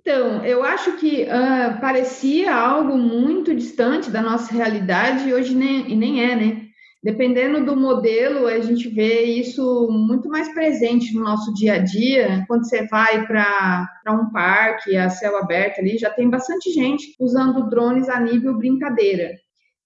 Então, 0.00 0.44
eu 0.44 0.62
acho 0.62 0.96
que 0.96 1.24
uh, 1.24 1.80
parecia 1.80 2.54
algo 2.54 2.96
muito 2.96 3.54
distante 3.54 4.10
da 4.10 4.22
nossa 4.22 4.52
realidade 4.52 5.28
e 5.28 5.34
hoje 5.34 5.54
nem, 5.54 5.90
e 5.90 5.96
nem 5.96 6.24
é, 6.24 6.36
né? 6.36 6.67
Dependendo 7.02 7.64
do 7.64 7.76
modelo, 7.76 8.46
a 8.46 8.58
gente 8.58 8.88
vê 8.88 9.22
isso 9.22 9.88
muito 9.88 10.28
mais 10.28 10.52
presente 10.52 11.14
no 11.14 11.22
nosso 11.22 11.54
dia 11.54 11.74
a 11.74 11.78
dia. 11.78 12.44
Quando 12.48 12.68
você 12.68 12.86
vai 12.88 13.24
para 13.24 13.88
um 14.08 14.30
parque 14.32 14.96
a 14.96 15.08
céu 15.08 15.36
aberto 15.36 15.78
ali, 15.78 15.96
já 15.96 16.10
tem 16.10 16.28
bastante 16.28 16.72
gente 16.72 17.14
usando 17.20 17.68
drones 17.70 18.08
a 18.08 18.18
nível 18.18 18.56
brincadeira. 18.58 19.32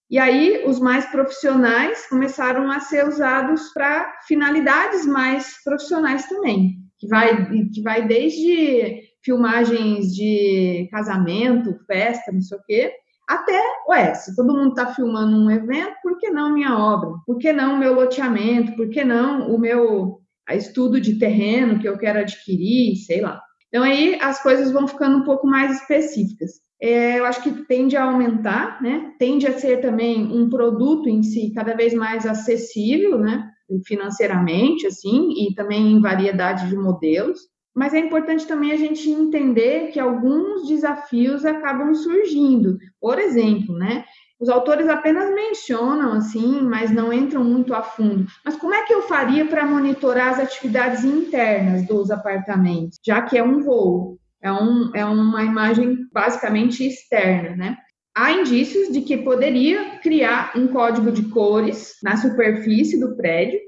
E 0.09 0.19
aí, 0.19 0.62
os 0.66 0.81
mais 0.81 1.07
profissionais 1.07 2.07
começaram 2.07 2.71
a 2.71 2.81
ser 2.81 3.07
usados 3.07 3.73
para 3.73 4.12
finalidades 4.26 5.07
mais 5.07 5.62
profissionais 5.64 6.26
também, 6.28 6.76
que 6.99 7.07
vai, 7.09 7.47
que 7.73 7.83
vai 7.83 8.07
desde 8.07 9.02
filmagens 9.23 10.14
de 10.14 10.88
casamento, 10.90 11.78
festa, 11.87 12.33
não 12.33 12.40
sei 12.40 12.59
o 12.59 12.62
quê, 12.66 12.92
até, 13.29 13.61
ué, 13.88 14.14
se 14.14 14.35
todo 14.35 14.55
mundo 14.55 14.71
está 14.71 14.95
filmando 14.95 15.37
um 15.37 15.50
evento, 15.50 15.95
por 16.02 16.19
que 16.19 16.31
não 16.31 16.52
minha 16.52 16.76
obra? 16.76 17.11
Por 17.26 17.38
que 17.38 17.52
não 17.52 17.75
o 17.75 17.79
meu 17.79 17.95
loteamento? 17.95 18.75
Por 18.76 18.91
que 18.91 19.05
não 19.05 19.52
o 19.55 19.59
meu 19.59 20.21
estudo 20.50 21.00
de 21.00 21.19
terreno 21.19 21.79
que 21.79 21.88
eu 21.88 21.99
quero 21.99 22.19
adquirir? 22.19 22.97
Sei 22.97 23.21
lá. 23.21 23.41
Então, 23.69 23.83
aí 23.83 24.19
as 24.21 24.43
coisas 24.43 24.71
vão 24.71 24.87
ficando 24.87 25.19
um 25.19 25.25
pouco 25.25 25.47
mais 25.47 25.81
específicas. 25.81 26.61
É, 26.81 27.21
eu 27.21 27.25
acho 27.25 27.43
que 27.43 27.64
tende 27.67 27.97
a 27.97 28.05
aumentar, 28.05 28.83
né? 28.83 29.12
Tende 29.19 29.47
a 29.47 29.57
ser 29.57 29.81
também 29.81 30.26
um 30.26 30.50
produto 30.50 31.09
em 31.09 31.23
si 31.23 31.52
cada 31.55 31.75
vez 31.75 31.95
mais 31.95 32.26
acessível, 32.26 33.19
né? 33.19 33.49
Financeiramente, 33.87 34.87
assim, 34.87 35.33
e 35.38 35.55
também 35.55 35.93
em 35.93 36.00
variedade 36.00 36.69
de 36.69 36.76
modelos. 36.76 37.38
Mas 37.75 37.95
é 37.95 37.99
importante 37.99 38.47
também 38.47 38.73
a 38.73 38.76
gente 38.76 39.09
entender 39.11 39.91
que 39.93 40.00
alguns 40.00 40.67
desafios 40.69 41.45
acabam 41.45 41.95
surgindo. 41.95 42.79
Por 43.00 43.19
exemplo, 43.19 43.76
né? 43.76 44.05
Os 44.38 44.49
autores 44.49 44.88
apenas 44.88 45.33
mencionam 45.33 46.12
assim, 46.12 46.61
mas 46.62 46.91
não 46.91 47.12
entram 47.12 47.45
muito 47.45 47.73
a 47.75 47.83
fundo. 47.83 48.26
Mas 48.45 48.57
como 48.57 48.75
é 48.75 48.83
que 48.83 48.93
eu 48.93 49.02
faria 49.02 49.47
para 49.47 49.64
monitorar 49.64 50.31
as 50.31 50.41
atividades 50.41 51.05
internas 51.05 51.87
dos 51.87 52.11
apartamentos, 52.11 52.99
já 53.07 53.23
que 53.23 53.38
é 53.38 53.43
um 53.43 53.62
voo, 53.62 54.19
é, 54.43 54.52
um, 54.52 54.91
é 54.95 55.05
uma 55.05 55.45
imagem 55.45 55.99
basicamente 56.12 56.85
externa, 56.85 57.57
né? 57.57 57.76
há 58.14 58.33
indícios 58.33 58.93
de 58.93 59.00
que 59.00 59.17
poderia 59.17 59.99
criar 59.99 60.52
um 60.57 60.69
código 60.69 61.11
de 61.11 61.25
cores 61.31 61.97
na 62.02 62.17
superfície 62.17 63.00
do 63.00 63.17
prédio, 63.17 63.59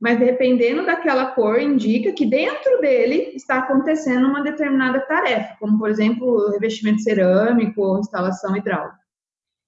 mas 0.00 0.18
dependendo 0.18 0.86
daquela 0.86 1.26
cor, 1.32 1.60
indica 1.60 2.12
que 2.12 2.24
dentro 2.24 2.80
dele 2.80 3.32
está 3.34 3.58
acontecendo 3.58 4.26
uma 4.26 4.42
determinada 4.42 5.00
tarefa, 5.00 5.56
como, 5.60 5.78
por 5.78 5.90
exemplo, 5.90 6.50
revestimento 6.52 7.02
cerâmico 7.02 7.82
ou 7.82 7.98
instalação 7.98 8.56
hidráulica. 8.56 8.98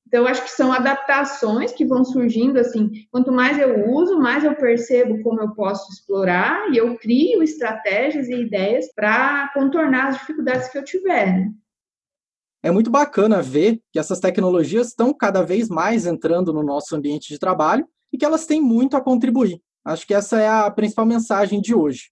Então, 0.06 0.26
acho 0.26 0.42
que 0.42 0.50
são 0.50 0.72
adaptações 0.72 1.72
que 1.72 1.86
vão 1.86 2.04
surgindo 2.04 2.58
assim. 2.58 2.90
Quanto 3.10 3.32
mais 3.32 3.58
eu 3.58 3.90
uso, 3.90 4.18
mais 4.18 4.44
eu 4.44 4.54
percebo 4.54 5.22
como 5.22 5.40
eu 5.40 5.54
posso 5.54 5.90
explorar 5.90 6.70
e 6.70 6.76
eu 6.76 6.98
crio 6.98 7.42
estratégias 7.42 8.28
e 8.28 8.34
ideias 8.34 8.92
para 8.94 9.50
contornar 9.54 10.08
as 10.08 10.18
dificuldades 10.18 10.68
que 10.68 10.76
eu 10.76 10.84
tiver. 10.84 11.26
Né? 11.26 11.52
É 12.62 12.70
muito 12.70 12.90
bacana 12.90 13.40
ver 13.40 13.80
que 13.90 13.98
essas 13.98 14.20
tecnologias 14.20 14.88
estão 14.88 15.14
cada 15.14 15.42
vez 15.42 15.68
mais 15.68 16.04
entrando 16.04 16.52
no 16.52 16.62
nosso 16.62 16.94
ambiente 16.94 17.28
de 17.28 17.38
trabalho 17.38 17.86
e 18.12 18.18
que 18.18 18.24
elas 18.24 18.44
têm 18.44 18.60
muito 18.60 18.96
a 18.96 19.00
contribuir. 19.00 19.62
Acho 19.84 20.06
que 20.06 20.14
essa 20.14 20.40
é 20.40 20.48
a 20.48 20.70
principal 20.70 21.06
mensagem 21.06 21.60
de 21.60 21.74
hoje. 21.74 22.10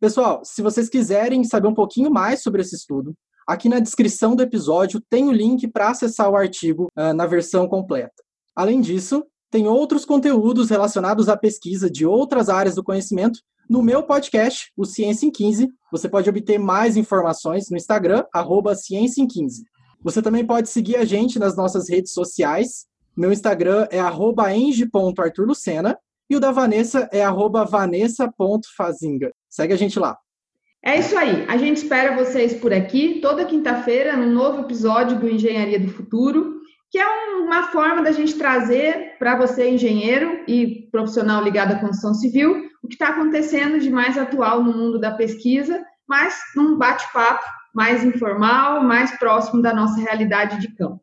Pessoal, 0.00 0.40
se 0.44 0.62
vocês 0.62 0.88
quiserem 0.88 1.44
saber 1.44 1.68
um 1.68 1.74
pouquinho 1.74 2.10
mais 2.10 2.42
sobre 2.42 2.62
esse 2.62 2.74
estudo, 2.74 3.14
aqui 3.46 3.68
na 3.68 3.80
descrição 3.80 4.34
do 4.34 4.42
episódio 4.42 5.00
tem 5.10 5.28
o 5.28 5.32
link 5.32 5.68
para 5.68 5.90
acessar 5.90 6.30
o 6.30 6.36
artigo 6.36 6.88
uh, 6.96 7.12
na 7.12 7.26
versão 7.26 7.68
completa. 7.68 8.22
Além 8.56 8.80
disso, 8.80 9.24
tem 9.50 9.66
outros 9.68 10.04
conteúdos 10.04 10.70
relacionados 10.70 11.28
à 11.28 11.36
pesquisa 11.36 11.90
de 11.90 12.06
outras 12.06 12.48
áreas 12.48 12.76
do 12.76 12.84
conhecimento 12.84 13.40
no 13.70 13.84
meu 13.84 14.02
podcast, 14.02 14.72
o 14.76 14.84
Ciência 14.84 15.26
em 15.26 15.30
15, 15.30 15.68
você 15.92 16.08
pode 16.08 16.28
obter 16.28 16.58
mais 16.58 16.96
informações 16.96 17.70
no 17.70 17.76
Instagram, 17.76 18.24
arroba 18.34 18.74
Ciência 18.74 19.22
em 19.22 19.28
15. 19.28 19.62
Você 20.02 20.20
também 20.20 20.44
pode 20.44 20.68
seguir 20.68 20.96
a 20.96 21.04
gente 21.04 21.38
nas 21.38 21.56
nossas 21.56 21.88
redes 21.88 22.12
sociais. 22.12 22.86
Meu 23.16 23.32
Instagram 23.32 23.86
é 23.92 24.00
arroba 24.00 24.52
eng.arturlucena 24.52 25.96
e 26.30 26.36
o 26.36 26.40
da 26.40 26.52
Vanessa 26.52 27.08
é 27.12 27.22
arroba 27.22 27.64
vanessa.fazinga. 27.64 29.32
Segue 29.48 29.74
a 29.74 29.76
gente 29.76 29.98
lá. 29.98 30.16
É 30.82 30.98
isso 30.98 31.18
aí. 31.18 31.44
A 31.48 31.58
gente 31.58 31.78
espera 31.78 32.16
vocês 32.16 32.54
por 32.54 32.72
aqui 32.72 33.18
toda 33.20 33.44
quinta-feira 33.44 34.16
no 34.16 34.26
novo 34.26 34.62
episódio 34.62 35.18
do 35.18 35.28
Engenharia 35.28 35.78
do 35.78 35.88
Futuro 35.88 36.60
que 36.90 36.98
é 36.98 37.06
uma 37.36 37.68
forma 37.68 38.02
da 38.02 38.10
gente 38.10 38.36
trazer 38.36 39.16
para 39.18 39.36
você, 39.36 39.70
engenheiro 39.70 40.44
e 40.46 40.88
profissional 40.90 41.42
ligado 41.42 41.72
à 41.72 41.78
construção 41.78 42.12
civil, 42.12 42.68
o 42.82 42.88
que 42.88 42.94
está 42.94 43.10
acontecendo 43.10 43.78
de 43.78 43.88
mais 43.88 44.18
atual 44.18 44.62
no 44.62 44.76
mundo 44.76 44.98
da 44.98 45.12
pesquisa, 45.12 45.84
mas 46.08 46.36
num 46.56 46.76
bate-papo 46.76 47.44
mais 47.72 48.02
informal, 48.02 48.82
mais 48.82 49.16
próximo 49.18 49.62
da 49.62 49.72
nossa 49.72 50.00
realidade 50.00 50.60
de 50.60 50.74
campo. 50.74 51.00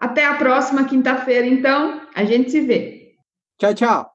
Até 0.00 0.24
a 0.24 0.36
próxima 0.36 0.84
quinta-feira, 0.84 1.46
então, 1.46 2.00
a 2.14 2.24
gente 2.24 2.50
se 2.50 2.62
vê. 2.62 3.14
Tchau, 3.58 3.74
tchau. 3.74 4.11